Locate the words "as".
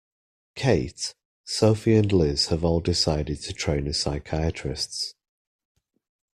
3.87-3.99